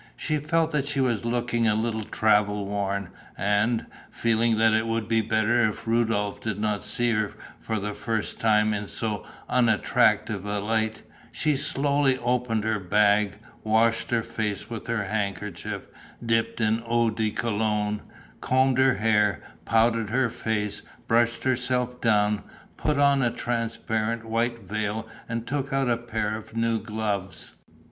She 0.17 0.37
felt 0.37 0.71
that 0.71 0.87
she 0.87 0.99
was 0.99 1.25
looking 1.25 1.67
a 1.67 1.75
little 1.75 2.03
travel 2.05 2.65
worn: 2.65 3.09
and, 3.37 3.85
feeling 4.09 4.57
that 4.57 4.73
it 4.73 4.87
would 4.87 5.07
be 5.07 5.21
better 5.21 5.69
if 5.69 5.85
Rudolph 5.85 6.41
did 6.41 6.59
not 6.59 6.83
see 6.83 7.11
her 7.11 7.33
for 7.59 7.77
the 7.77 7.93
first 7.93 8.39
time 8.39 8.73
in 8.73 8.87
so 8.87 9.23
unattractive 9.47 10.43
a 10.43 10.59
light, 10.59 11.03
she 11.31 11.55
slowly 11.55 12.17
opened 12.17 12.63
her 12.63 12.79
bag, 12.79 13.37
washed 13.63 14.09
her 14.09 14.23
face 14.23 14.71
with 14.71 14.87
her 14.87 15.03
handkerchief 15.03 15.87
dipped 16.25 16.59
in 16.59 16.81
eau 16.87 17.11
de 17.11 17.29
Cologne, 17.29 18.01
combed 18.41 18.79
her 18.79 18.95
hair, 18.95 19.43
powdered 19.65 20.09
her 20.09 20.31
face, 20.31 20.81
brushed 21.07 21.43
herself 21.43 22.01
down, 22.01 22.41
put 22.75 22.97
on 22.97 23.21
a 23.21 23.29
transparent 23.29 24.25
white 24.25 24.63
veil 24.63 25.07
and 25.29 25.45
took 25.45 25.71
out 25.71 25.87
a 25.91 25.95
pair 25.95 26.35
of 26.35 26.55
new 26.57 26.79
gloves. 26.79 27.53